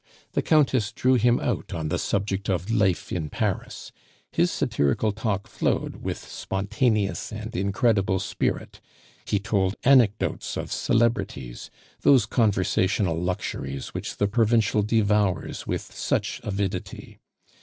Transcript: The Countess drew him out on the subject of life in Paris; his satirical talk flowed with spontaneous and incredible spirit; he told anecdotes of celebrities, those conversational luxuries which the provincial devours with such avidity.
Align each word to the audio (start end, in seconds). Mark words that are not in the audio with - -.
The 0.31 0.41
Countess 0.41 0.91
drew 0.91 1.13
him 1.13 1.39
out 1.39 1.75
on 1.75 1.89
the 1.89 1.99
subject 1.99 2.49
of 2.49 2.71
life 2.71 3.11
in 3.11 3.29
Paris; 3.29 3.91
his 4.31 4.49
satirical 4.49 5.11
talk 5.11 5.45
flowed 5.45 5.97
with 5.97 6.17
spontaneous 6.17 7.31
and 7.31 7.55
incredible 7.55 8.17
spirit; 8.17 8.81
he 9.25 9.37
told 9.37 9.75
anecdotes 9.83 10.57
of 10.57 10.71
celebrities, 10.71 11.69
those 12.01 12.25
conversational 12.25 13.15
luxuries 13.21 13.89
which 13.89 14.17
the 14.17 14.27
provincial 14.27 14.81
devours 14.81 15.67
with 15.67 15.81
such 15.93 16.41
avidity. 16.43 17.19